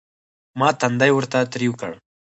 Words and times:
ما 0.59 0.69
تندى 0.81 1.09
ورته 1.13 1.37
تريو 1.51 1.73
کړ. 1.79 1.91